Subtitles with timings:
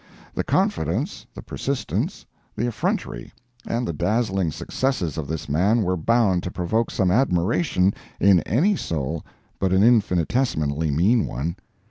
[0.33, 3.31] The confidence, the persistence, the effrontery,
[3.67, 8.75] and the dazzling successes of this man were bound to provoke some admiration in any
[8.75, 9.23] soul
[9.59, 11.55] but an infinitesimally mean one.